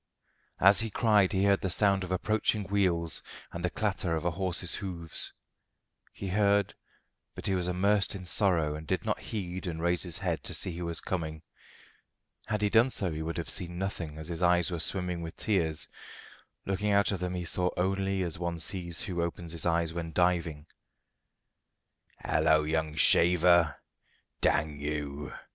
[0.59, 4.31] As he cried he heard the sound of approaching wheels and the clatter of a
[4.31, 5.31] horse's hoofs.
[6.11, 6.73] He heard,
[7.35, 10.55] but he was immersed in sorrow and did not heed and raise his head to
[10.55, 11.43] see who was coming.
[12.47, 15.37] Had he done so he would have seen nothing, as his eyes were swimming with
[15.37, 15.87] tears.
[16.65, 20.13] Looking out of them he saw only as one sees who opens his eyes when
[20.13, 20.65] diving.
[22.25, 23.75] "Halloa, young shaver!
[24.41, 25.31] Dang you!